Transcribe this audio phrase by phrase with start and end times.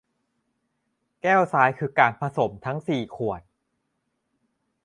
[1.21, 3.41] แก้วซ้ายคือการผสมทั้งสี่ขวด